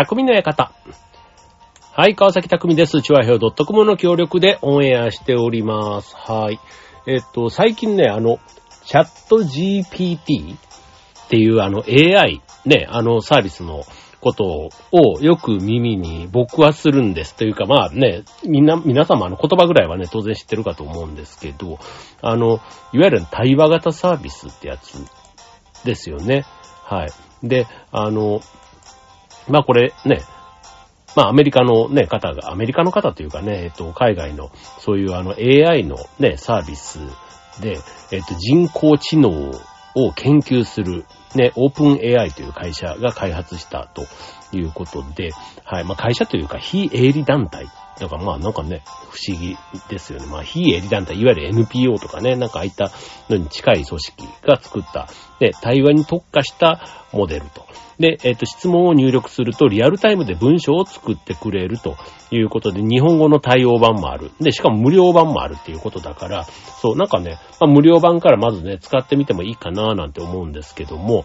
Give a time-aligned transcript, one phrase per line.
[0.00, 0.70] 匠の館。
[1.90, 3.02] はい、川崎匠です。
[3.02, 6.14] チュアヘオ .com の協力でオンエアしております。
[6.14, 6.60] はい。
[7.08, 8.38] えっと、最近ね、あの、
[8.84, 13.82] チャット GPT っていうあの AI ね、あのサービスの
[14.20, 17.34] ことをよく耳に僕はするんです。
[17.34, 21.80] というかまあね、みんな、皆様あの言葉ぐらいはね、当然知ってるかと思うんですけど、
[22.22, 22.60] あの、
[22.92, 25.04] いわゆる対話型サービスってやつ
[25.84, 26.44] ですよね。
[26.84, 27.08] はい。
[27.42, 28.40] で、あの、
[29.48, 30.22] まあこれね、
[31.16, 37.00] まあアメリカのね、方が、アメリカの方というかね、えっと、海外のそういうあの AI のね、サービス
[37.60, 37.78] で、
[38.12, 39.52] えっと、人工知能
[39.94, 44.06] を研究する、ね、オープン AI という会社が開発したと
[44.56, 45.30] いうことで、
[45.64, 47.68] はい、まあ会社というか非営利団体。
[47.98, 49.56] だかまあなんかね、不思議
[49.88, 50.26] ですよね。
[50.26, 52.90] まあ非営利団体、いわゆる NPO とかね、なんかああいった
[53.28, 55.08] のに近い組織が作った、
[55.40, 56.80] で、対話に特化した
[57.12, 57.66] モデルと。
[57.98, 61.96] で、えっ、と、質問を入力するとリアルタイムで文章を作ってくれると
[62.30, 64.30] いうことで、日本語の対応版もある。
[64.40, 71.24] で、しかも無料版もあるっていうことだから、そう、なんかね、まあ、無料版からまずね、使ってみてもいいかななんて思うんですけども、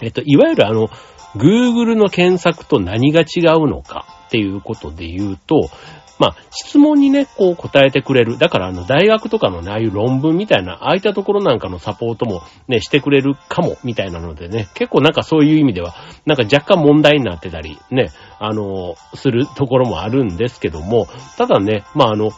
[0.00, 0.88] えっと、いわゆるあの、
[1.34, 5.70] Google の検索と何が違うのかっていうことで言うと、
[6.18, 8.38] まあ、質問にね、こう答えてくれる。
[8.38, 22.30] だから、あの、大学とかのね、ああいう論文みたいな、ああいったところなんかのサポートもね、してくれるかも、みたいなのでね、結構なんかそういう意味では、なんか若干問題になってたり、ね、あの、するところもあるんですけども、ただね、まあ、あの、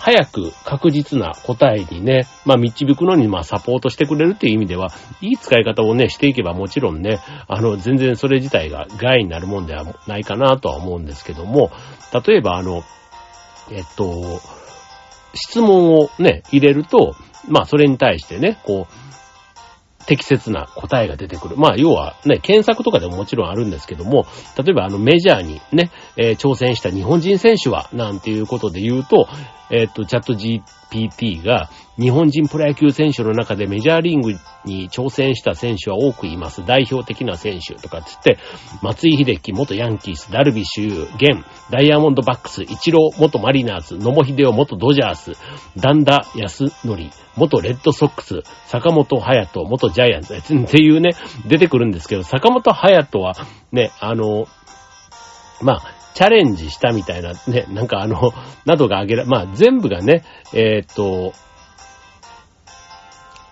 [0.00, 4.88] 早く確実な答えにね、まあ導くのにまあサポートしてくれるっていう意味では、
[5.20, 11.70] いい使い方をね、していけばもちろんね、あの、全然それ自体が害になるもんではないかなとは思うんですけども、
[12.26, 12.82] 例えばあの、
[13.70, 14.40] えっと、
[15.34, 17.14] 質問をね、入れると、
[17.46, 18.99] まあそれに対してね、こう、
[20.06, 21.56] 適切な答えが出てくる。
[21.56, 29.28] まあ、要はね、検索とかでももちろんあるんですけども、例えばあのメジャーにね、えー挑戦した日本人選手は、なんていうことで言うと、
[29.70, 34.32] えーっと、チャット G PT が、日本人プロ野球選手の中でメジャーリーグ
[34.64, 36.64] に挑戦した選手は多くいます。
[36.66, 38.38] 代表的な選手とかつって、
[38.82, 45.32] 松井秀喜、元ヤンキース、ダルビッシュ有、現、ダイヤモンドバックス、イチロー、元マリナーズ、野茂秀夫、元ドジャース、
[45.76, 46.96] ダンダ安則、
[47.36, 51.10] 元レッドソックス、坂本隼人、元ジャイアンツっていうね、
[51.46, 53.34] 出てくるんですけど、坂本隼人は
[53.72, 54.46] ね、あの、
[55.62, 58.32] まあ、チャレンジしたみたいなね、なんかあの、
[58.64, 61.32] などが挙げら、まあ全部がね、えーっと、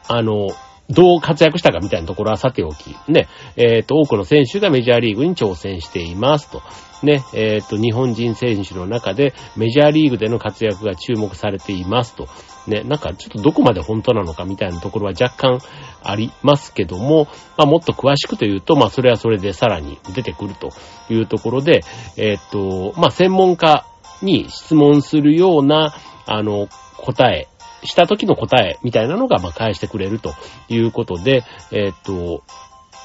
[0.08, 0.48] あの、
[0.88, 6.62] どう活躍したかみたいなところはさておき、ね、えーっと、多くの選手がメジャーリーグに挑戦していますと。
[7.03, 12.26] ね、えーっと、日本人選手の中でメジャーリーグでの活躍が注目されていますと。
[12.66, 15.60] ね、なんかちょっとどこまで本当なのかみたいなところは若干
[16.03, 20.70] ありますけども、まあもっと詳しくというと、まあそれはそれでさらに出てくると
[21.10, 21.82] いうところで、
[22.16, 23.87] えーっと、まあ専門家
[24.22, 25.94] に質問するような、
[26.26, 27.49] あの、答え、
[27.84, 30.34] した時の答えみたいなのが、まあ返してくれると
[30.69, 32.43] いうことで、えーっと、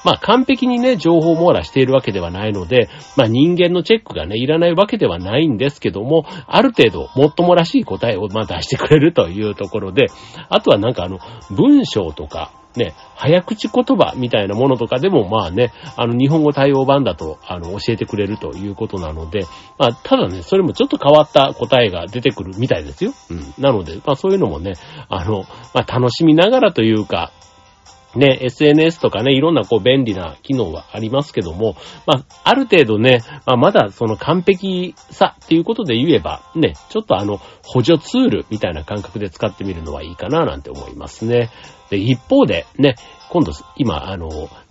[0.04, 10.08] まあ完璧にね、情報網羅しているわけではないので、まあ人間のチェックがね、いらないわけではないんですけども、ある程度、もっともらしい答えをまあ出してくれるというところで、
[10.50, 11.20] あとはなんかあの、
[11.50, 19.46] 文章とか、ね、早口言葉みたいなものとかでも、まあね、あの、日本語対応版だと、あの、教えてくれるということなので、
[19.78, 23.14] まあ、ただね、それもちょっと変わった答えが出てくるみたいですよ。
[23.30, 23.54] うん。
[23.58, 24.74] なので、まあそういうのもね、
[25.10, 27.32] あの、まあ楽しみながらというか、
[28.16, 31.76] ね、SNS とかね、いろんなこう便利な機能はありますけども、
[32.06, 41.50] まあ、ある程度ね、まあ、まだその完璧さっていうことで言えば、ね、ちょっとあの、補助ツールみたいな感覚で使ってみるのはいいかななんて思いますね。
[41.90, 42.96] で、一方で、ね、
[43.30, 44.30] 今度、今、あの、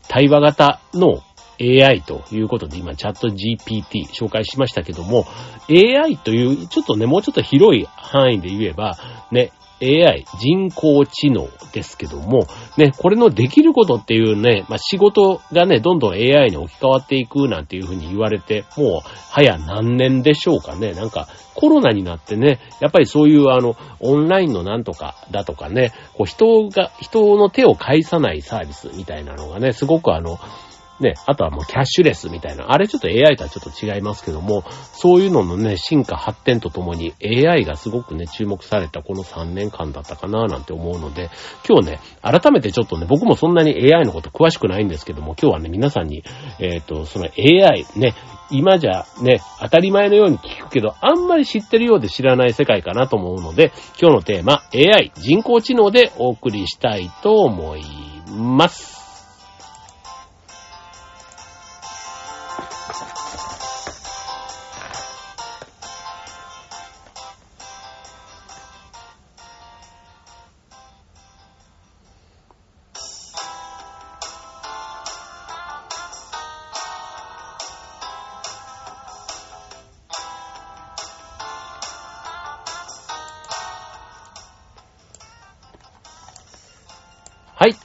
[0.08, 1.22] 対話型の
[1.60, 5.26] AI ということで今チャット GPT 紹介しましたけども
[5.70, 8.98] AI というちょっとねもうちょっと広い範囲で言えば
[9.30, 12.46] ね AI、人工知能ですけども、
[12.76, 20.92] ね、これのできることっていうね、まあ、仕事がね、どんどん AI に置き換わっていくなんていうふうに言われて、もう、早何年でしょうかね。
[20.92, 30.38] なんか、コロナになってね、やっぱりそういうあの、オンラインのなんとかだとかね、こう人が、人の手を介さないサービスみたいなのがね、すごくあの、
[31.02, 41.30] ね、あとはもうキャッシュレスみたいな、あれちょっと AI とはちょっと違いますけども、そういうののね、進化発展とともに AI がすごくね、注目されたこの3年間だったかななんて思うので、
[41.68, 46.24] 今日ね、改めてちょっとね、僕もそんなに AI のこと詳しくないんですけども、今日はね、皆さんに、
[46.58, 48.14] えっ、と、その AI ね、
[48.50, 57.82] 今じゃね、当たり前のように聞くけど、あんまり知ってるようで知らない世界かなと思うので、今日のテーマ、AI、人工知能でお送りしたいと思い
[58.30, 59.01] ます。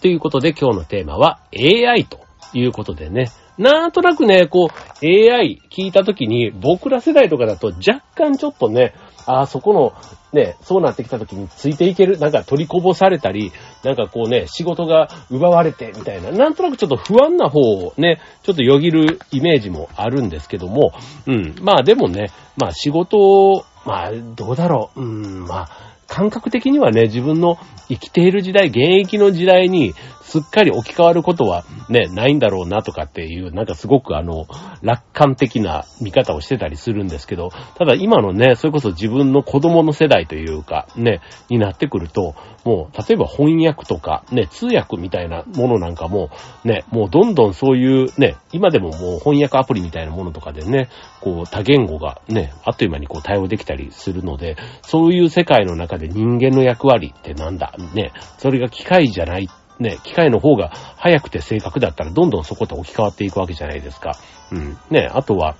[0.07, 2.21] ということで今日のテーマは AI と
[2.53, 3.29] いうことでね。
[3.57, 8.93] なんとなくね、こう、AI 聞いたときに、僕ら世代とかだと若干ちょっとね、
[9.25, 9.93] ああ、そこの、
[10.31, 13.51] ね、そうなってきた時についていける、なんか取りこぼされたり、
[13.83, 20.93] なんかこうね、仕事が奪われて、みたいな、なんとなくちょっと不安な方をね、ちょっとよぎるイメージもあるんですけども、
[21.25, 27.57] うん、まあでもね、まあ仕事を、まあ、どうだろう、うん、まあ、感覚的にはね、自分の
[27.89, 29.93] 生きている時代、現役の時代に
[30.27, 34.45] すっかり置き換わることはね、ないんだろうなとかっていう、なんかすごくあの、
[34.81, 42.35] 楽観的な見方をしてたりするんですけど、ただ今のね、それこそ自分の子供の世代というか、ね、になってくると、
[42.65, 46.29] もう、例えば翻訳とか、ね、通訳みたいなものなんかも、
[46.65, 50.89] ね、もうどんどんそういうね、今でももう翻訳アプリみたいなものとかでね、
[51.21, 64.17] こう多言語がね、あっという間にこう対応できたりするので、そういう世界の中で人間の役割ってなんだね、それが機械じゃないね、機械の方が早くて正確だったらどんどんそこと置き換わっていくわけじゃないですか。
[64.51, 64.77] うん。
[64.89, 65.55] ね、あとは、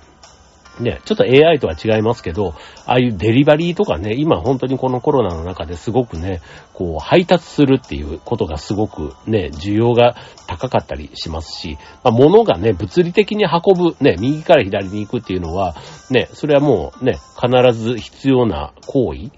[0.80, 2.54] ね、ちょっと AI とは違いますけど、
[2.86, 6.40] ああいうデリバリーとかね、今本当にこのコロナの中ですごくね、
[6.72, 10.16] こう配達するっていうことがすごくね、需要が
[10.46, 15.74] 高かったりしますし、まあ、物がね、物理的に運ぶ、ね、右から左に行くっていうのは、
[16.10, 19.30] ね、それはもうね、必ず必要な行為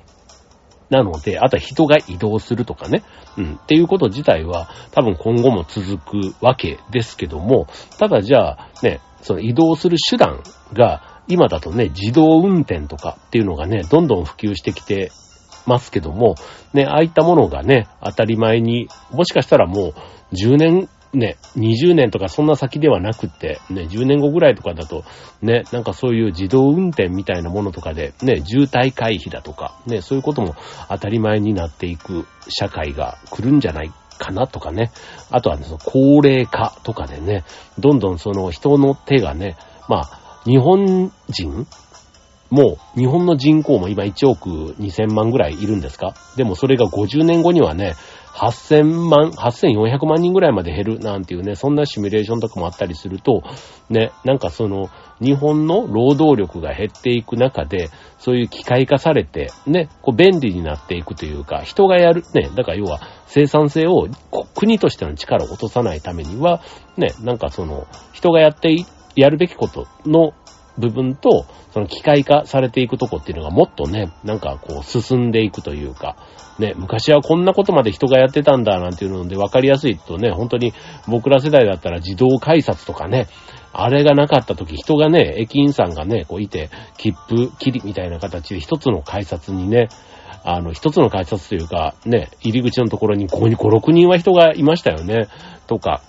[0.91, 3.05] なので、あとは人が移動するとかね、
[3.39, 7.67] うん、っていうこと自体は多分今後も続くわけですけども、
[7.99, 10.43] ただじゃあね、その移動する手段
[10.73, 15.13] が今だとね、自動運転とかっていうのがね、どんどん普及してきて
[15.67, 16.35] ますけども、
[16.75, 19.93] ね、ああいったものがね、当たり前に、もしかしたらも
[20.33, 25.05] う10年ね、20年とかそんな先ではなくって、ね、10年後ぐらいとかだと、
[25.43, 30.55] ね、なんかそういう自動運転みたいなものとかで、ね、渋滞回避だとか、ね、そういうことも
[30.89, 34.93] 当たり前になっていく社会が来るんじゃないかなとかね。
[35.31, 37.45] あとはね、その高齢化とかでね、
[37.79, 39.56] どんどんその人の手がね、
[39.89, 41.67] まあ、日本人
[42.51, 44.49] もう日本の人口も今1億
[44.81, 46.15] 2000万ぐらいいるんですか？
[46.37, 47.95] でもそれが50年後にはね、
[48.35, 53.43] 8000万、8400万人ぐらいまで減るなんていうね、そんなシミュレーションとかもあったりすると、
[53.88, 54.88] ね、なんかその、
[55.21, 64.09] 日本の労働力が減っていく中で、そういう機械化されて、ね、こう便利になっていくというか、人がやる、ね、だから要は生産性を
[64.55, 66.62] 国としての力を落とさないためには、
[66.97, 68.87] ね、なんかその、人がやってい
[69.17, 70.32] やるべきことの
[70.78, 76.17] 部分と、その機械化されていくとこっていうのがもっとね、なんかこう進んでいくというか、
[76.58, 80.72] ね、昔はこんなことまで人がやってたんだなんていうので分かりやすいとね、本当に
[81.08, 83.28] 僕ら世代だったら自動改札とかね、
[83.72, 89.88] あれがなかった時人がね、駅員さんがね、こういて、切符切りみたいな形で一つの改札にね、
[90.43, 95.29] あの、一つの改札というか、ね、入り口のところにここに5、6人は人がいましたよね、
[95.67, 96.03] とか、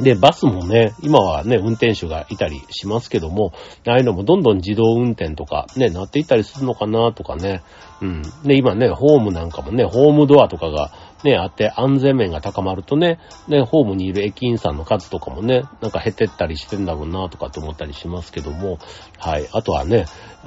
[0.00, 3.52] で、バスもね、今はね、運転手がいたりしますけども、
[3.86, 7.62] ああいうのもどんどん自動運転とかね、なっていったりするのかなとかね。
[8.00, 8.22] うん。
[8.44, 10.90] で、今ね、ホームなんかもね、ホームドアとかが
[11.24, 18.78] ね、あって安全面が高まるとね、ね、ホームにいる駅員さんの数とかもね、なんか減ってったりしてんだろうなとかって思ったりしますけども、
[19.18, 19.48] はい。
[19.52, 20.06] あとはね、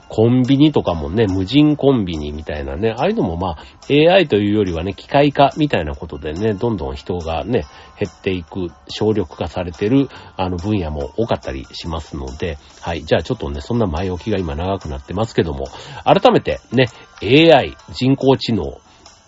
[0.09, 3.57] コンビニとかもね、無人コンビニみたいなね、ああいうのもまあ、
[3.89, 7.65] AI というよりはね、機械化みたいなことでね、どんどん人がね、
[7.99, 13.03] 減っていく、省力化されてる、あの分野も多かったりしますので、はい。
[13.03, 15.65] じゃあちょっとね、そんな前置きが今長くなってますけども、
[16.03, 16.87] 改めてね、
[17.21, 18.79] AI、人工知能、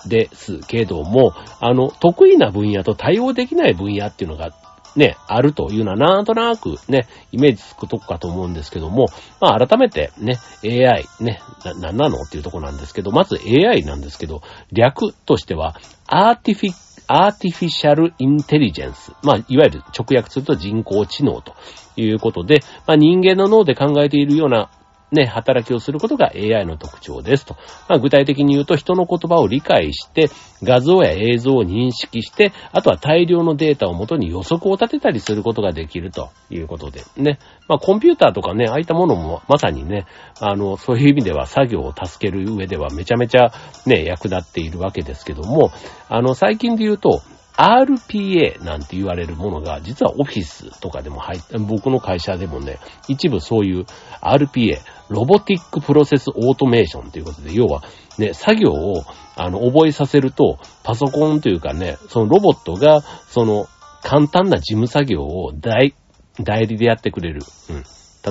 [0.07, 4.53] ですけども、あの、得意な分野と対応できない分野っていうのが
[4.95, 9.07] ね、あるというのはなんとなくね、イメージつくとこかと思うんですけども、
[9.41, 15.75] まあ改めてね、AI ね、な、なんなのっていうとこなんですけど、まず AI なんですけど、略としては、
[16.07, 16.73] アーティフィ、
[17.07, 19.11] アーティフィシャルインテリジェンス。
[19.21, 21.53] まあ、いわゆる直訳すると人工知能と
[21.97, 24.69] いうことで、まあ人間の脳で考えているような
[25.15, 27.55] ね、働きをすることが AI の特徴ですと。
[27.89, 30.29] まあ、具体的に言うと人の言葉を理解して、
[30.61, 37.39] 画像や映像を認識して、あとは大量のデータをもとに予測を立てたりすることができるということでね。
[37.67, 40.05] まあ、コンピューターとかね、ああいったものもまさにね、
[40.39, 43.51] あの、そういう意味では作業を助ける上ではめちゃめちゃ
[43.85, 45.71] ね、役立っているわけですけども、
[46.09, 47.21] あの、最近で言うと、
[47.57, 53.85] RPA なんて言われるものが、実はオフィスとかでも入って、僕の会社でもね、一部そういう
[54.21, 57.83] RPA、ロボティックプロセスオートメーションということで、要は
[58.17, 59.03] ね、作業を、
[59.35, 63.67] あの、覚えさせると、パソコンというかね、そのロボットが、その、
[64.03, 65.95] 簡単な事務作業を代、
[66.41, 67.41] 代理でやってくれる。
[67.69, 67.83] うん。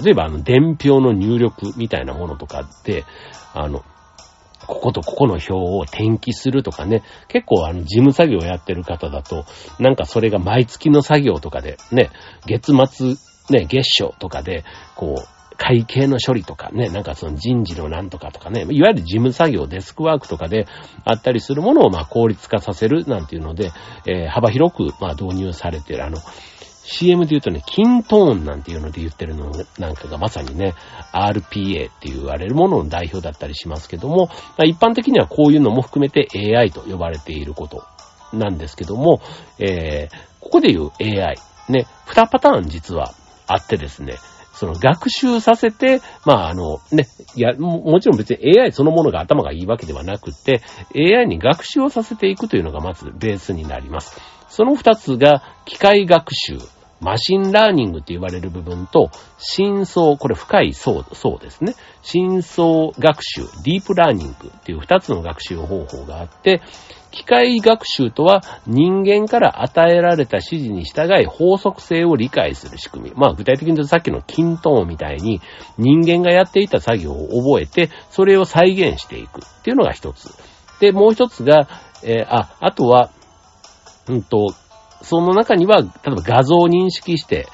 [0.02, 3.04] 例えば、あの、伝票の入力みたいなものとかって、
[3.54, 3.84] あの、
[4.66, 9.44] こことここの表を転記するとかね、結構あの、事務作業をやってる方だと、
[9.78, 12.10] なんかそれが毎月の作業とかで、ね、
[12.46, 13.14] 月末、
[13.50, 14.64] ね、月初とかで、
[14.96, 20.66] こう、会計の処理とかね、なんかその人事のなんとかとかね、いわゆる事務作業、デスクワークとかで
[21.04, 23.72] あったりするものをまあ効率化させるなんていうので、
[24.06, 26.18] えー、幅広くまあ導入されてる、あの、
[26.84, 30.74] CM で言うとね、キントーンなんていうので言ってるのなんかがまさにね、
[31.12, 37.84] RPA って言われるものの代表だったりしますけども、まあ、一般的にはこういうのも含めて AI と呼ばれていること
[38.34, 39.22] なんですけども、
[39.58, 41.38] えー、ここで言う AI、
[41.70, 43.14] ね、二パターン実は
[43.46, 44.16] あってですね、
[44.54, 50.62] その学習させて、まああのね、いやも、ちろん別に AI そのものが頭がいいわけではなくて、
[50.94, 54.20] AI に学習をさせていくというのがまずベースになります。
[54.48, 56.58] その二つが機械学習、
[57.00, 61.74] マシンラーニングって言われる部分と、深層、これ深い層、層ですね。
[62.02, 66.62] 深層学習、ディープラーニングっていう二つの学習方法があって、
[67.14, 73.12] 機械学習とは人間から与えられた指示に従い法則性を理解する仕組み。
[73.14, 75.40] まあ具体的に言うとさっきの均等みたいに
[75.78, 80.34] 人間がやっていた作業を覚えて、それを再現していくっていうのが一つ。
[80.80, 81.68] で、もう一つが、
[82.02, 83.10] えー、あ、あとは、
[84.08, 84.48] うんと、
[85.02, 87.46] その中には、例えば画像を認識して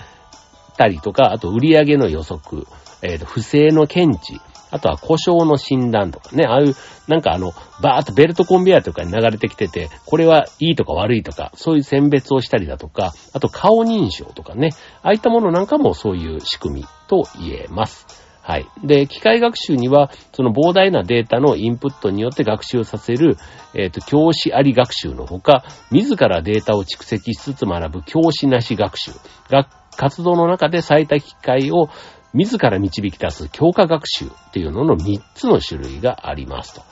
[0.77, 2.67] たりとか、あと売り上げの予測、
[3.03, 4.41] えっ、ー、と、不正の検知、
[4.71, 6.75] あとは故障の診断とかね、ああいう、
[7.09, 14.71] なんかあの、バーっとベルトコンベヤーとかに流れてきてて、これはいいとか悪いとか、そういう選別をしたりだとか、あと顔認証とかね、
[15.03, 18.07] ああいったものなんかもそういう仕組みと言えます。
[18.43, 18.67] はい。
[18.83, 23.37] で、機械学習には、その膨大なデータのインプットによって学習させる、
[23.75, 29.13] えっ、ー、と、教師あり学習のほか、自らデータを蓄積しつつ学ぶ教師なし学習。
[29.51, 31.91] が、活動の中で最多機会を
[32.33, 36.83] 自ら導き出す強化学習っていうのの3つの種類がありますと。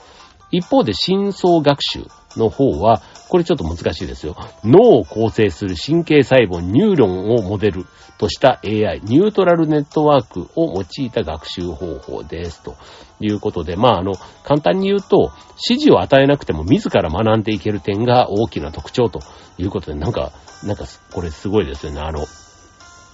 [0.51, 2.05] 一方で、深層学習
[2.35, 4.35] の方は、これちょっと難しいですよ。
[4.63, 7.85] 脳を構成する神経細胞、ニューロンをモデル
[8.17, 12.63] とした AI、ニュートラルネットワークを用いた学習方法です。
[12.63, 12.75] と
[13.19, 15.31] いうことで、まあ、あの、簡単に言うと、
[15.69, 19.19] 指示を与えなくても自ら学んでいける点が大きな特徴と
[19.57, 20.31] いうことで、なんか、
[20.63, 22.01] なんか、これすごいですよね。
[22.01, 22.25] あの、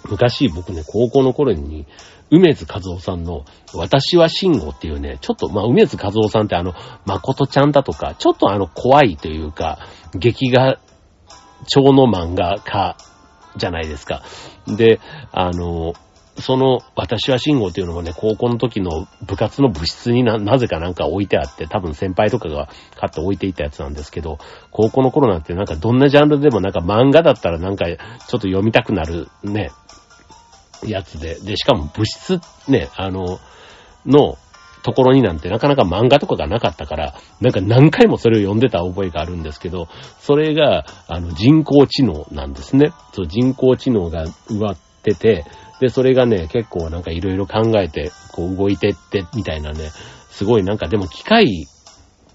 [0.09, 1.85] 昔僕ね、高校の頃に、
[2.31, 6.73] 梅津和夫さんの、私は慎吾っていうね、ちょっと、まあ、梅津和夫さんってあの、
[7.05, 9.79] 誠ちゃんだとか、ちょっとあの、怖いというか、
[10.13, 10.79] 劇画
[11.67, 12.97] 調の漫画家
[13.57, 14.23] じゃないですか。
[14.67, 14.99] で、
[15.31, 15.93] あの、
[16.37, 24.37] その、私は慎吾っていうのもね、高校の時の部活の部室にな、なぜかなんか置いてあって、多分先輩とかが買って置いていたやつなんですけど、
[24.71, 29.71] 高校の頃なんてなんかどんなジャンルでもなんか漫画だったらなんかちょっと読みたくなるね、
[30.83, 33.39] やつで、で、しかも物質ね、あの、
[34.05, 34.37] の
[34.83, 39.87] ところになんてなかなか漫画とかがなかったから、なんか何回もそれを読んでた覚えがあるんですけど、
[40.19, 42.91] それが、あの、人工知能なんですね。
[43.13, 45.45] そう、人工知能が植わってて、
[45.81, 49.89] で、それがね、結構なんかいろいろ考えて、こう動いてって、みたいなね、
[50.29, 51.67] すごいなんかでも機械、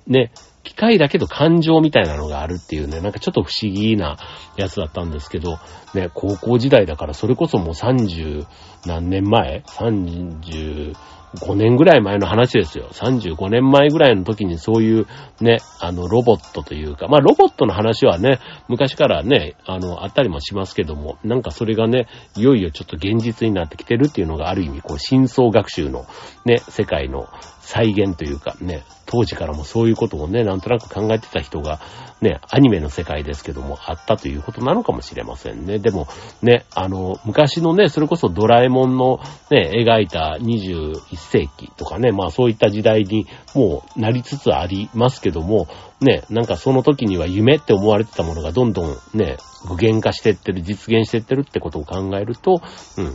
[0.06, 4.16] ね、機械だけど感情みたいなのがあるっていうね、なんかちょっと不思議な
[4.56, 5.58] やつだったんですけど、
[5.94, 8.46] ね、高校時代だからそれこそもう30
[8.86, 10.94] 何年前 ?30、
[11.36, 12.88] 5年ぐらい前の話ですよ。
[12.90, 15.06] 35年前ぐらいの時にそういう
[15.40, 26.04] ね、あの、ロボットというか、まあ、ロボットの話はね、昔からね、あの、あったりもしますけども、なんかそれがね、いよいよちょっと現実になってきてるっていうのがある意味、こう、真相学習の
[26.44, 27.28] ね、世界の
[27.70, 31.78] 再現というかね、当時からもそういうことをね、なんとなく考えてた人が、
[32.20, 35.78] ね、アニメの世界ですけども、あったということなのかもしれませんね。
[35.78, 36.08] でも、
[36.42, 39.20] ね、あの、昔のね、それこそドラえもんの
[39.52, 45.68] ね、描いた21世紀とかね、まあそういった時代にもうなりつつありますけども、
[46.00, 49.36] ね、なんかその時には夢って思われてたものがどんどんね、
[49.68, 52.60] 具現化してってる、実現してってるってことを考えると、
[52.96, 53.14] うん。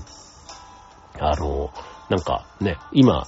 [1.19, 1.71] あの、
[2.09, 3.25] なんかね、今、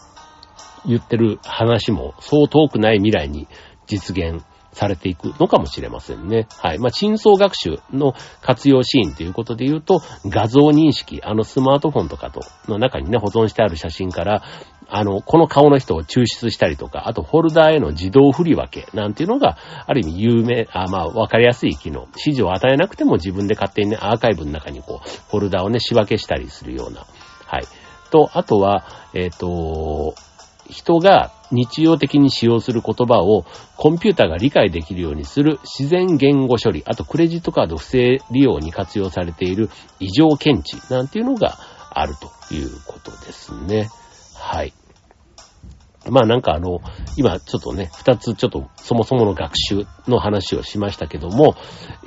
[0.88, 3.48] 言ってる話もそう遠くない未来に
[3.88, 4.44] 実現
[4.78, 6.48] されていくのかもしれませんね。
[6.60, 6.80] はい。
[6.80, 14.44] まあ、真相学習の活用シーンということで言うと、画像認識、あのスマートフォンとかと、の中にね、保存してある写真から、
[14.90, 22.02] あの、この顔の人を抽出したりとか、あとフォルダーへの自動振り分けなんていうのが、ある意味有名、あまあ、わかりやすい機能。
[22.12, 27.06] 指示を与えなくても自分で勝手にね、アーカイブの中にこう、フォルダーをね、仕分けしたりするような。
[27.46, 27.64] はい。
[28.12, 30.14] と、あとは、えっ、ー、と、
[30.70, 33.46] 人が日常的に使用する言葉を
[33.78, 39.70] コンピューターが理解できるようにする自然言語処理、あとクレジットカード不正利用に活用されている
[40.00, 41.58] 異常検知なんていうのが
[41.92, 43.90] あるということですね。
[44.36, 44.74] はい。
[46.10, 46.80] まあなんかあの、
[47.18, 51.56] 今ちょっとね、二つちょっとそもそもの学習の話をしましたけども、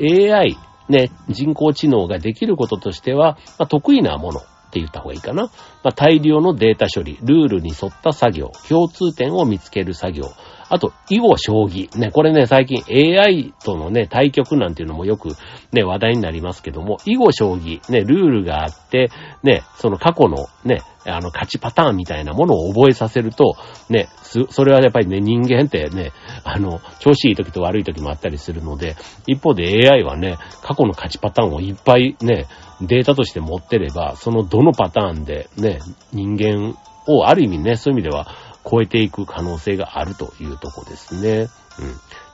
[0.00, 0.56] AI、
[0.88, 5.44] ね、人工知能ができることとしては、まあ、得意なものって言った方がいいかな。
[5.82, 10.26] まあ、大量のデータ処理、ルールに沿った作業、共通点を見つける作業、
[10.70, 11.98] あと、囲碁将棋。
[11.98, 15.30] ね、これね、最近 AI とのね、対局なんていうのもよく
[15.72, 19.10] ね、話題になりますけども、囲碁将棋、ね、ルールがあって、
[19.42, 23.56] ね、その過去のね、あの、勝ちパターンみたいなものを覚えさせると、
[23.88, 26.12] ね、それはやっぱりね、人間ってね、
[26.44, 28.94] あの、調子いい時と悪い時もあったりするので、
[29.26, 32.46] 一方で AI はね、過去の勝ちパターンをいっぱいね、
[32.80, 35.80] データとして持ってれば、そのどのパターンでね、
[36.12, 36.76] 人間
[37.08, 38.28] をある意味ね、そういう意味では
[38.70, 41.40] 超えていく可能性があるというとこですね。
[41.40, 41.48] うん。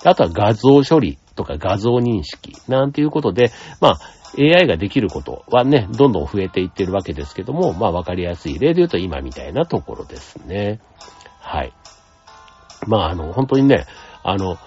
[0.09, 3.51] あとは画像処理とか画像認識なんていうことで、
[3.81, 3.99] まあ、
[4.39, 10.81] AI ができることはね、どんどん増えていってるわけですけども、まあわかりやすい例で言うと今みたいなところですね。
[11.41, 11.73] はい。
[12.87, 13.87] まああの、本当にね、
[14.23, 14.59] あの、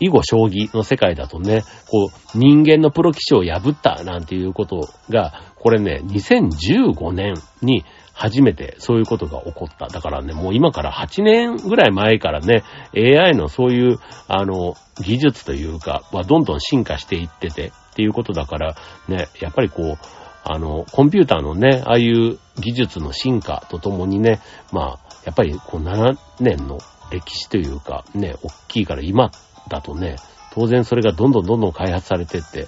[0.00, 7.84] 囲碁将棋の世界だとね、こう、人間のプロ棋士を破ったなんていうことが、これね、2015年に
[8.18, 9.86] 初めてそういうことが起こった。
[9.86, 12.64] だからね、もう今から8年ぐらい前からね、
[12.96, 18.74] AI のそういう、あの、技術というか、はどんどん進化していっててっていうことだから、
[19.06, 19.96] ね、やっぱりこう、
[20.42, 24.40] あの、コンピューターのね、ああいう技術の進化とともにね、
[24.72, 26.78] まあ、やっぱりこう7年の
[27.12, 29.30] 歴史というか、ね、大きいから今
[29.68, 30.16] だとね、
[30.52, 32.66] 当然それがどんどんどんどん開発されてって、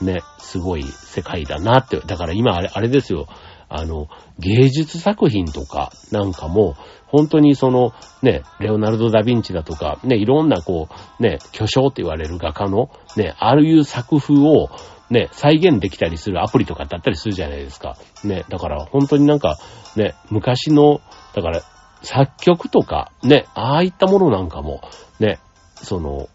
[0.00, 3.26] ね、すごい世界だなって、だから今あれ、あれですよ、
[3.74, 4.08] あの、
[4.38, 10.88] 芸術作品とかなんかも、本当にその、ね、レオナルド・ダ・ヴィンチだとか、ね、いろんなこ
[11.20, 14.70] う、ね、巨匠って言われる画家の、ね、ああいう作風を、
[15.10, 17.98] ね、再現できたりするアプリとかだったりするじゃないですか。
[18.24, 19.58] ね、だから本当になんか、
[19.94, 21.00] ね、昔の、
[21.34, 21.62] だから
[22.02, 24.80] 作曲とか、ね、ああいったものなんかも、
[25.20, 25.38] ね、
[25.74, 26.28] その、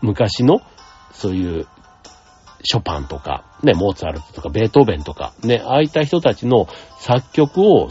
[0.00, 0.60] 昔の、
[1.12, 1.66] そういう
[2.62, 7.88] ショパンとか、ね、モーツァルトとか、ベートーベンとか、ね、ああいった人たちの作曲を、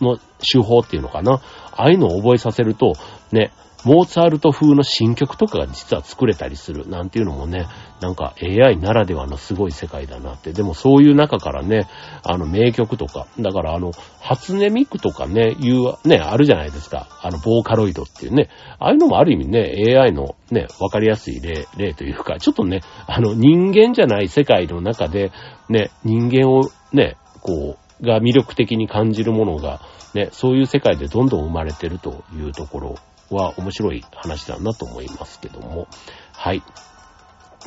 [0.00, 1.40] の手法っていうのかな。
[1.72, 2.94] ああいうのを覚えさせると、
[3.30, 3.52] ね、
[3.84, 7.66] モーツァルト風の新曲とかが実は作れたりするなんていうのもね、
[8.00, 10.52] なんか AI ならではのすごい世界だなって。
[10.52, 11.88] でもそういう中からね、
[12.22, 17.08] あの名曲とか、だからあの、初音ミクとかね、いう、ね、あるじゃないですか。
[17.22, 18.48] あの、ボーカロイドっていうね。
[18.78, 25.32] ああいうのもある意味ね、AI のね、わかりやすい例、例というか、ちょっとね、あの、人間じゃない世界の中で、
[25.68, 29.80] ね、人間をね、こう、が魅力的に感じるものが、
[30.14, 32.94] ね、そういう世界でどんどん生まれてるというところ
[33.34, 35.88] は面白い話だなと思いますけども。
[36.32, 36.62] はい。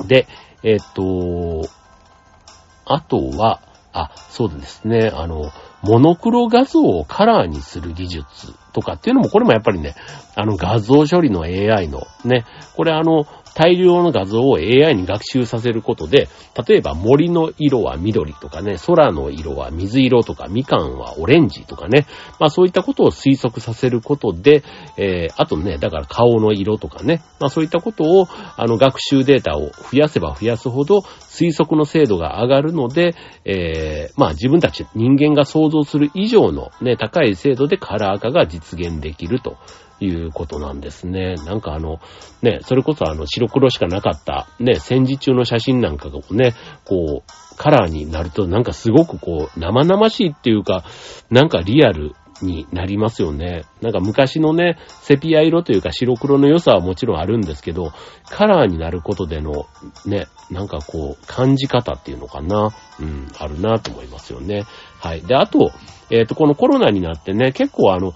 [0.08, 0.28] で、
[0.63, 1.67] えっ、と、
[2.86, 3.62] あとは、
[3.93, 5.51] あ、そうですね、あの、
[5.82, 9.95] モノクロ画像をカラーにする技術とかっていうのも、これもやっぱりね、
[10.36, 16.27] あの画像処理の AI のね、これあの、大量の画像を AI に学習させることで、
[16.67, 22.05] 例えば森の色は緑とかね、空の色は水色とか、みかんはオレンジとかね、
[22.37, 24.63] まあそういったことを推測させることで、
[24.97, 33.15] えー、あとね、だから顔の色とかね、まあそういったことを、あの学習データを増やせば増やすほど推測の精度が上がるので、
[33.45, 39.55] えー、まあ自分たち人間が想像する以上のね、高い精度でカラー化が実現できると。
[39.99, 41.36] いうことなんですね。
[41.45, 41.99] なんかあの、
[42.41, 46.53] ね、それこそあの白黒しかなかった、ね、戦時中の写真なんかがね、
[46.86, 50.84] こう、カラーになるとなんかすごくこう、生々しいっていうか、
[51.29, 53.63] なんかリアルになりますよね。
[53.81, 57.93] なんか昔のね、セピア色というか白黒の良さはもちろんあるんですけど、
[58.29, 59.67] カラーになることでの、
[60.05, 64.63] ね、なんかこう、感じ方っていうのかな、うん、あるなと思いますよね。
[64.99, 65.21] はい。
[65.21, 65.71] で、あと、
[66.10, 68.13] えっ、ー、と、このコロナになってね、結構あの、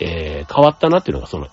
[0.00, 1.48] えー、変わったなっていうのが、その、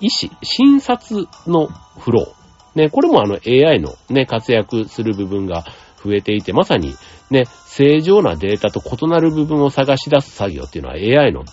[0.00, 2.78] 医師、診察のフロー。
[2.78, 5.64] ね、これもあの AI のね、活躍する部分が
[6.04, 6.94] 増えていて、まさに
[7.30, 11.44] ね、正常なデータと異なる部分を探し出す作業っていうのは AI の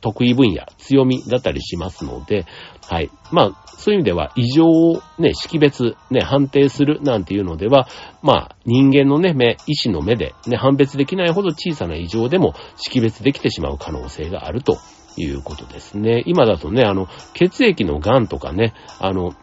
[0.00, 2.46] 得意分野、強みだったりしますので、
[2.88, 3.10] はい。
[3.30, 7.88] まあ、そういう意味では異常をね、識別、ね、判定するなんていうのでは、
[8.22, 14.78] まあ、人間のね、目、医師の目でね、判別できないほど小さな異常でも識別できてしまう可能性があると
[15.20, 16.22] いうことですね。
[16.26, 19.34] 今だとね、あの、血液の癌とかね、あの、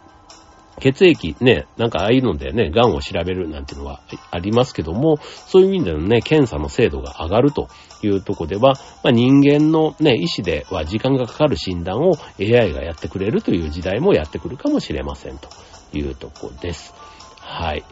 [0.79, 7.67] 血液ね、なんかああいうのでね、癌を調べるなんていうのはありますけども、そういう意味でのね、検査の精度が上がると
[8.03, 15.49] いうとこでは、まあ、人間のね、医師では時間がかかる診断を AI がやってくれるという時代もやってくるかもしれませんと
[15.93, 16.93] いうとこです。
[17.39, 17.83] はい。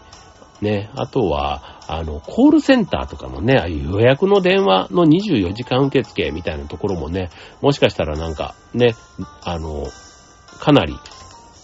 [0.62, 7.30] ね、あとは、あの、コールセンターとかもね、ああいう予約の電話の24時間受付みたいなところもね、
[7.62, 8.96] もしかしたらなんか、ね、
[9.44, 9.86] あの、
[10.60, 10.94] かなり、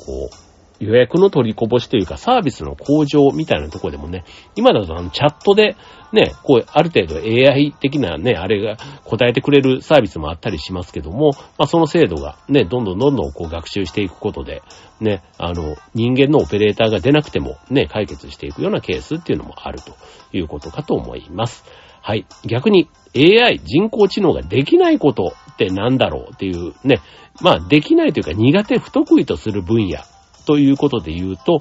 [0.06, 0.51] こう、
[0.82, 5.78] 予約の取りこぼしというかサービスの向上みたいなとこでもね、今だとあのチャットで
[6.12, 14.64] ね、こうある程度 AI 的なね、あれが答えてくれるサービスもあったりしますけども、まあその精度がね、どんどんどんどんこう学習していくことで、
[15.00, 19.96] ね、あの人間のオペレーターが出なくてもね、解決していくようなケースっていうのもあると
[20.34, 21.64] いうことかと思います。
[22.02, 22.26] はい。
[22.44, 27.02] 逆に AI、人工知能ができないことって何だろうっていうね、
[27.40, 30.00] まあできないというか苦手不得意とする分野
[30.46, 31.60] ということで言うと、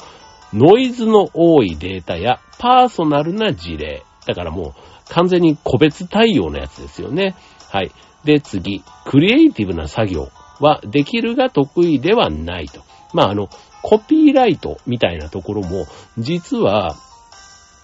[0.53, 4.03] ノイズの多いデータやパーソナルな事例。
[4.27, 7.37] だからもう完全に個別対応のやつですよね。
[7.71, 7.90] はい。
[8.25, 10.29] で、次、クリエイティブな作業
[10.61, 12.83] はできるが得意ではないと。
[13.12, 13.49] まあ、あの、
[13.83, 15.87] コピーライトみたいなところも、
[16.19, 16.97] 実は、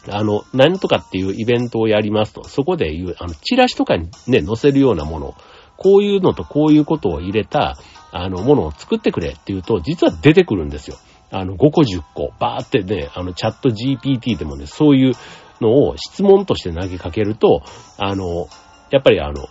[0.08, 5.34] あの、何とかっていうイベントをやりますと、そこで言う、あの、チラシとかにね、載せるようなもの、
[5.76, 7.76] こういうのとこういうことを入れた、
[8.12, 10.96] あの、ものを作ってくれって言うと、実は出てくるんですよ。
[11.30, 15.14] あの、5個10個、バーってね、あの、チャット GPT でもね、そういう
[15.60, 17.62] のを質問として投げかけると、
[17.98, 18.48] あの、
[18.90, 19.48] やっぱりあの、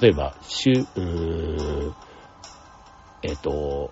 [0.00, 1.94] 例えば、しゅ、うーん、
[3.22, 3.90] えっ、と、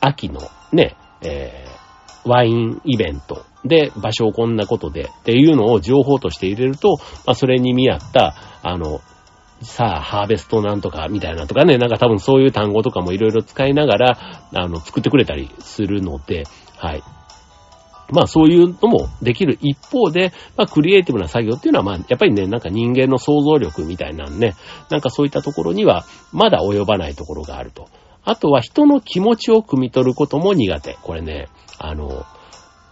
[0.00, 0.40] 秋の
[0.72, 9.00] ね、えー、ワインイベントで場所をこんなことでっていうのを情報として入れると、まあ、それに見合った、あの、
[9.62, 14.18] さあ、ハーベストなんとかみたいなとかね、なんか多分そういう単語とかもいろいろ使いながら、
[14.54, 16.44] あの、作ってくれたりするので、
[16.76, 17.02] はい。
[18.10, 24.54] まあそういうのもできる一方で、まあクリエイティブな作業っていうのはまあやっぱりね、なんか人間の想像力みたいなんね、
[24.90, 27.88] なんかそういったところにはまだ及ばないところがあると。
[28.24, 30.96] あとは人の気持ちを汲み取ることも苦手。
[31.02, 32.24] これね、あの、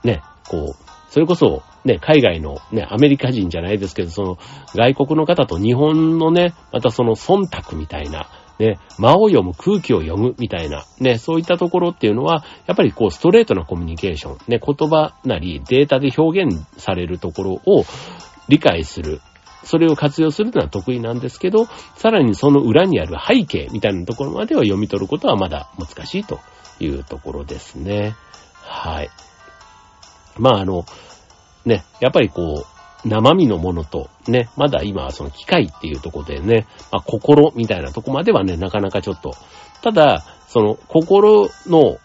[0.04, 4.38] ね、こう、それこそ、ね、海外のね、アメリカ人じゃないですけど、その、
[4.74, 17.86] 外国の方と日本のね、またその忖度みたいな、ね、間を読む、空気を読むみたいな、ね、そういったところっていうのは、やっぱりこう、ストレートなコミュニケーション、ね、言葉なりデータで表現されるところを
[18.48, 19.22] 理解する。
[19.64, 26.40] それを活用するのは得意なんですけど、さらにその裏にある背景みたいなところまでは読み取ることはまだ難しいと
[26.78, 28.14] いうところですね。
[28.60, 29.08] はい。
[30.38, 30.84] まああの、
[31.64, 39.32] ね、やっぱりこう、生身のものと、ね、まだ今はその機械っていうとこでね、まあ、心みたいなとこまではね、なかなかちょっと、
[39.82, 41.98] ただ、その心の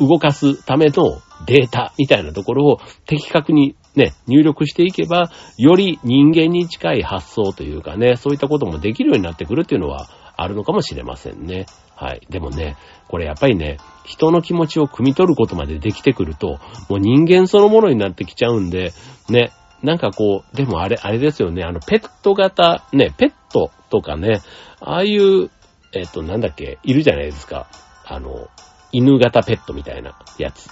[0.00, 11.66] 動かすためのデータみたいなところを的確にね、入力していけば、より人間に近い発想というかね、そういったこともできるようになってくるっていうのはあるのかもしれませんね。
[11.98, 12.20] はい。
[12.30, 12.76] でもね、
[13.08, 18.92] これやっぱりね、人の気持ちを汲み取ることまでできてくると、もう人間そのものになってきちゃうんで、
[19.28, 19.50] ね、
[19.82, 24.42] なんかこう、でもあれ、あれですよね、あの、ペット型、ね、ペットとかね、
[24.80, 25.50] ああいう、
[25.92, 27.66] えっと、なんだっけ、いるじゃないですか。
[28.06, 28.46] あの、
[28.92, 30.68] 犬型ペットみたいなやつ。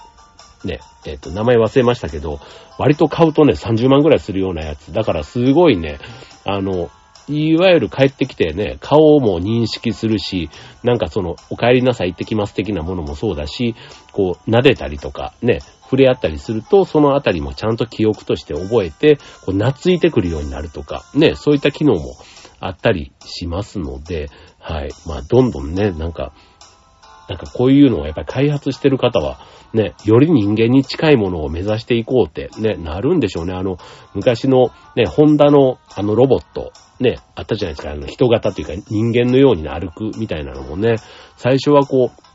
[0.65, 2.39] ね、えっと、名前忘れましたけど、
[2.79, 4.93] 割と買うとね、30万ぐらいするようなやつ。
[4.93, 5.99] だからすごいね、
[6.45, 6.89] あの、
[7.29, 10.49] いわゆる帰ってきてね、顔も認識するし、
[10.85, 13.75] なんかその、お帰りなさい行ってきます的なものもそうだし、
[14.13, 22.17] こう、撫でたりとか、ね、触れ合ったりすると、そのあたりもちゃんと記憶として覚えて、こう懐いてくるようになるとか、ね、そういった機能も
[22.61, 24.91] あったりしますので、はい。
[25.07, 26.33] まあ、どんどんね、なんか、
[27.29, 29.39] なんかこういうのをやっぱり開発してる方は、
[29.73, 33.53] ね、より人間に近いものを目指していこうって、ね、なるんでしょうね。
[33.53, 33.79] あの、
[34.15, 37.93] 昔のね、ホンダのあのロボット、ね、あったじゃないですか。
[37.93, 40.97] あの、人型というか人間のように歩くみたいなのもね、
[41.37, 42.27] 最初はこう、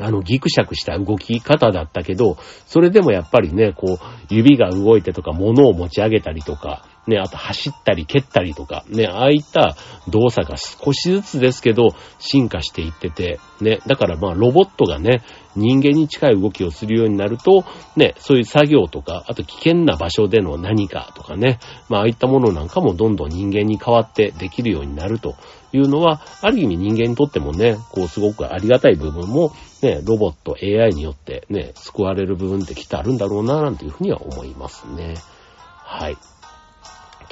[0.00, 9.76] あの、ギクシャクした動き方だったけど、それでもやっぱりね、こう、指が動いてとか、物を持ち上げたりとか、ね、あと走ったり蹴ったりとか、ね、ああいった
[10.08, 15.22] 動作が少しずつですけど、進化していってて、ね、だからまあロボットがね、
[15.56, 17.64] 人間に近い動きをするようになると、
[17.96, 25.36] ね、そういう作業とか、あと危険な場所での何かとかね、まあああいったものなんかもどんどん人間に変わってできるようになると
[25.72, 35.14] いうのは、ある意味人間にとってもね、こうすごくありがたい部分も、ね、ロボット、AI によってね、救われる部分ってきっとあるんだろうな、なんていうふうには思いますね。
[35.84, 36.16] はい。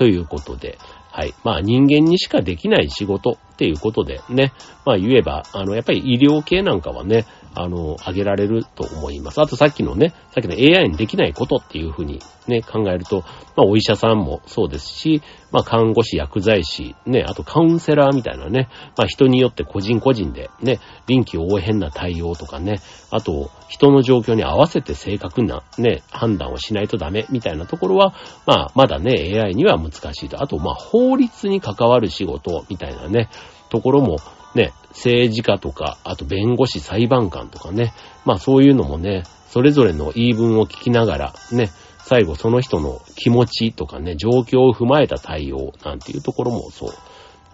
[0.02, 0.78] ということで、
[1.12, 1.32] はい。
[1.44, 4.52] まあ人間にしかできない仕事っていうことでね、
[4.84, 9.40] まあ言えば、あの、やっぱり医療系なんかはね、あの、挙げられると思います。
[9.40, 13.20] あとさっきのね、さっきの AI にできないことっていうふうにね、考えると、
[13.56, 28.14] まあお医者さんもそうですし、まあ看護師、薬剤師、ね、あとカウンセラーみたいなね、まあ人によって個人個人でね、臨機応変な対応とかね、あと人の状況に合わせて正確なね、判断をしないとダメみたいなところは、
[28.46, 30.42] まあまだね、AI には難しいと。
[30.42, 33.28] あとまあ法律に関わる仕事みたいなね、
[33.68, 34.16] ところも
[34.54, 37.92] ね、政治家とか、あと弁護士、裁判官とかね、
[38.24, 46.90] まあそういうのもね、それぞれの言い分を聞きながら、ね、最後その人の気持ちとかね、状況を踏まえた対応なんていうところもそう。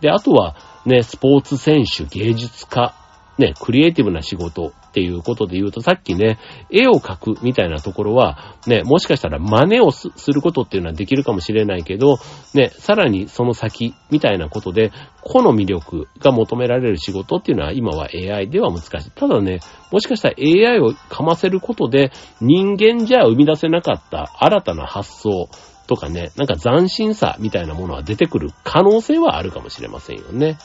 [0.00, 0.56] で、あとは
[0.86, 2.94] ね、スポーツ選手、芸術家、
[3.38, 6.38] ね、クリエイティブな仕事っていうことで言うと、さっきね、
[6.70, 12.18] 絵を描くみたいなところは、ね、もしかしたら真似をすることっていうのはできるかもしれないけど、
[12.54, 19.10] ね、さらにその先みたいなことで、個の魅力が求められる仕事っていうのは今は AI では難しい。
[19.12, 19.60] ただね、
[19.92, 25.48] もしかしたら AI をかませることで、人間じゃ生み出せなかった新たな発想、
[25.86, 30.58] とかね、なんか斬新さみたいなものは出てくる可能性はあるかもしれませんよね。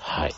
[0.00, 0.34] はい。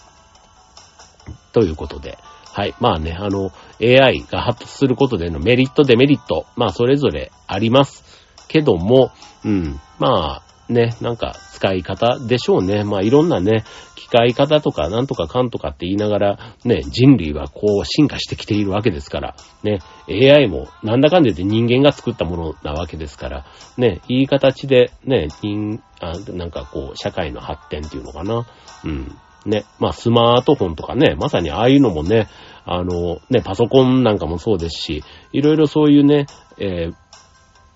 [1.57, 2.19] ということで。
[2.53, 2.75] はい。
[2.81, 8.05] まあね、あの、AI が発達することでのメリット、デメリット、まあそれぞれあります。
[8.47, 9.11] けども、
[9.43, 12.85] うん、まあね、なんか使い方でしょうね。
[12.85, 13.65] まあいろんなね、
[13.95, 19.79] 機械方とかなんとかかんとかって言いながら、ね、人類はこう進化してきているわけですから、ね、
[20.11, 23.47] AI もなんだかんだ言って人間が作ったものなわけですから、
[23.79, 28.47] ね、いい形でね、人、あなんかこう、社会の発展っていうのかな。
[28.85, 29.17] うん。
[29.47, 32.29] ね、まあスマートフォンとかね、まさにああいうのもね、
[32.65, 36.27] あの、ね、パソコンなんかもそうですし、いろいろそういうね、
[36.59, 36.95] えー、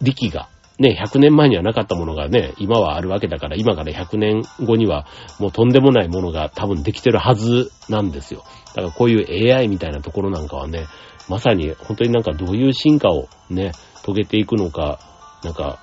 [0.02, 5.06] 力が、ね、100年前にはなかったものがね、今はあるわけだから、今から100年後には
[5.38, 8.44] もうとんでもないものが多分できてるはずなんですよ。
[8.74, 10.86] だからこういう AI みたいなところなんかはね、
[11.28, 14.98] まさに本当になんかどういう進化をね、遂げていくのか、
[15.44, 15.78] なんか、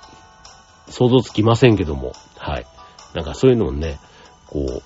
[0.88, 2.66] 想像つきませんけども、はい。
[3.14, 3.98] なんかそういうのをね、
[4.46, 4.82] こう、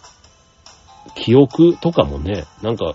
[1.15, 2.95] 記憶とかもね、なんか、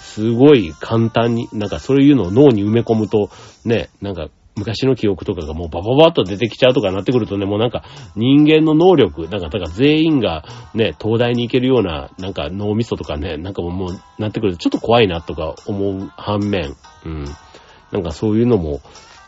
[0.00, 3.30] すごい簡単に、なんかそういうのを脳に埋め込むと、
[3.64, 7.84] ね、なんか昔の記憶とかがもうバババッと出てきちゃうとかなってくるとね、もうなんか
[8.16, 16.76] 人間の能力、なんかだから全員がね、東大に行けるような、なんか脳みそとかね、なんかもうなってくるとちょっと怖いなとか思う反面、
[17.06, 17.24] うん。
[17.92, 18.80] なんかそういうのも、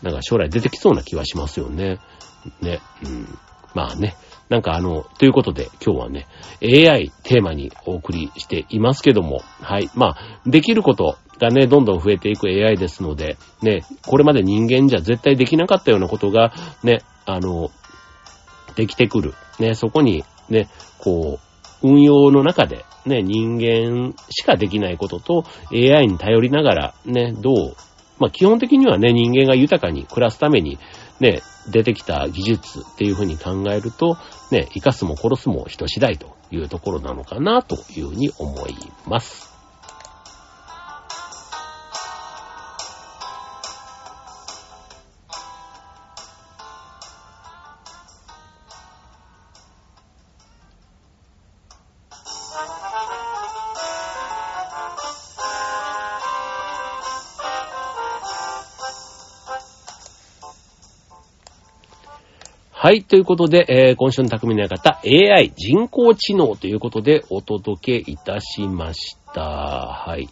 [0.02, 1.98] なんか将来出てきそうな気はしますよね。
[2.60, 3.38] ね、うん。
[3.74, 4.16] まあね。
[4.54, 6.28] なんかあの、ということで今日はね、
[6.62, 9.90] AI テーマにお送りしていますけども、はい。
[9.96, 16.52] まあ、できることがね、どんどん増えていく AI ですので、ね、これまで人間じゃ絶対できなかったようなことが、
[16.84, 17.72] ね、あの、
[18.76, 19.34] できてくる。
[19.58, 21.40] ね、そこにね、こ
[21.82, 27.76] う、運用の中で、ね、人間しかできないことと AI に頼りながら、ね、どう、
[28.20, 30.78] まあ基本的にはね、人間が豊かに暮らすために、
[31.20, 34.16] ね、出てきた技術っていうふうに考えると、
[34.50, 38.74] ね、生かすも殺すも人次第というところなのかなというふうに思い
[39.06, 39.53] ます。
[62.84, 63.02] はい。
[63.02, 69.40] ということで、えー、今週の匠の館、AI 人工知能ということでお届けいたしました。
[69.40, 70.28] はい。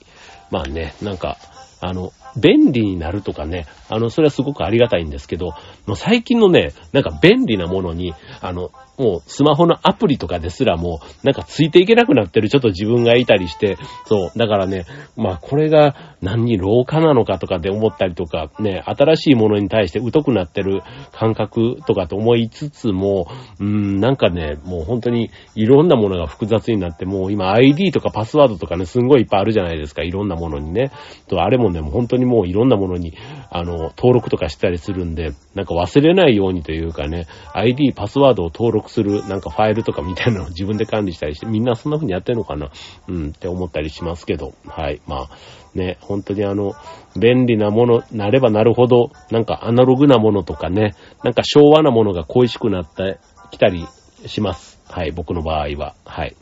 [0.50, 1.38] まあね、なんか、
[1.80, 5.53] あの、便利になるとかね、あの、それはすごくありがたいんですけど、
[5.87, 14.85] もう最近のね、なんか便利なものに、あの、もうスマホのアプリとかですらもう、なんかついていけなくなってるちょっと自分がいたりして、そう、だからね、
[15.16, 30.92] まあこれが何に老化なのかとかで思ったりとか、ね、新しいものに対して疎くなってる感覚とかと思いつつも、うーん、なんかね、もう本当にいろんなものが複雑になって、もう今 ID とかパスワードとかね、すんごいいっぱいあるじゃないですか、いろんなものにね。
[31.29, 33.14] と、あれもね、もう本当ににもういろんなものに、
[33.50, 42.70] あの、登録とかしたりするんで、なんか忘れないようにというかね、ID、パスワードを登録するなんかファイルとかみたいなのを自分で管理したりして、みんなそんな風にやってんのかな？
[43.08, 45.00] うんって思ったりしますけど、はい。
[45.06, 45.28] まあ、
[45.74, 46.72] ね、本当にあの、
[47.18, 53.18] 便利なもの、なればなるほど、なんかアナログなものとかね、なんか昭和なものが恋しくなって
[53.50, 53.87] きたり
[54.26, 54.80] します。
[54.88, 55.94] はい、僕の場合は。
[56.04, 56.37] はい。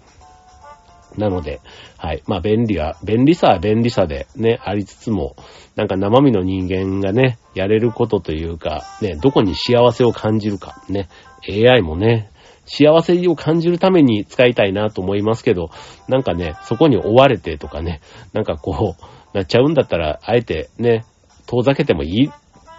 [1.16, 1.60] なので、
[1.98, 2.22] はい。
[2.26, 5.36] まあ、便利は、便利さは便利さでね、ありつつも、
[5.76, 11.08] なんか生身の人間がね、やれることというか、ね、どこに幸せを感じるか、ね、
[11.48, 12.30] AI もね、
[12.66, 15.70] 幸せを感じるために使いたいなと思いますけど、
[16.08, 18.00] なんかね、そこに追われてとかね、
[18.32, 21.04] なんかこう、なっちゃうんだったら、あえてね、
[21.46, 22.30] 遠ざけてもいい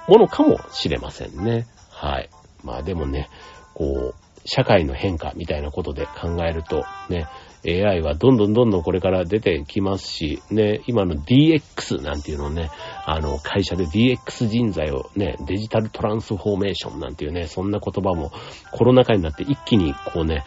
[0.08, 1.66] ものかもしれませんね。
[1.90, 2.30] はい。
[2.64, 3.30] まあでもね、
[3.74, 4.16] こう、
[4.46, 7.28] 社会の変化みたいなことで考えると、ね、
[7.66, 12.70] AI はどんどんどんどんこれから出てきますし、ね、今の DX なんていうのね、
[13.06, 18.32] あの、会社で DX 人材をね、デジタルトランスフォーメーションなんていうね、そんな言葉も
[18.72, 20.44] コロナ禍になって一気にこうね、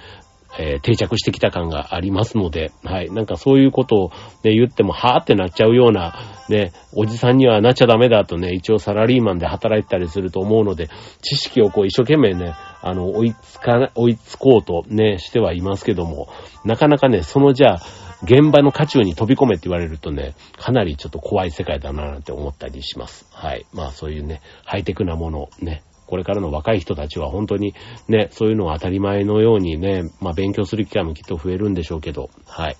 [0.58, 3.10] えー、定着してきた感がありますので、はい。
[3.10, 4.10] なんかそういうことを
[4.44, 6.14] ね、言っても、はーってなっちゃうような、
[6.48, 10.88] ね、おじさんにはなっちゃダメだとね、一応サラリーマンで働いてたりすると思うので、
[11.22, 12.54] 知識をこう一生懸命ね、
[12.86, 16.28] あの、追いつか、追いつこうとね、してはいますけども、
[16.66, 17.80] なかなかね、そのじゃあ、
[18.24, 23.26] 現場の渦中に飛び込めって言われるとね、かなりちょっと怖い世界だななんて思ったりします。
[23.32, 23.64] はい。
[23.72, 27.74] まあそういうね、ハイテクなもの、ね、これからの若い人たちは本当に
[28.06, 32.76] ね、そういうのが当たり前のようにね、まあ勉強する機会もきっと増えるんでしょうけど、はい。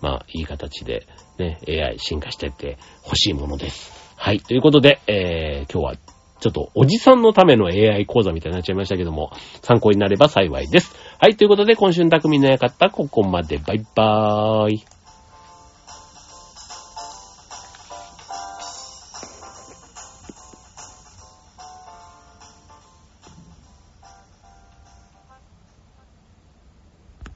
[0.00, 1.06] まあいい形で
[1.38, 3.92] ね、AI 進化してって欲しいものです。
[4.16, 4.40] はい。
[4.40, 6.11] ということで、えー、今日は
[6.42, 9.30] ちょっとおじさんのための AI 講座みたいになっちゃいましたけども、
[9.62, 10.92] 参考になれば幸いです。
[11.20, 11.36] はい。
[11.36, 13.58] ということで今週の匠のやかった、ここまで。
[13.58, 14.91] バイバーイ。